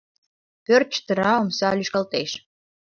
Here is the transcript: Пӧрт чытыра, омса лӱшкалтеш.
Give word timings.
Пӧрт 0.65 0.87
чытыра, 0.93 1.31
омса 1.41 1.69
лӱшкалтеш. 1.77 2.31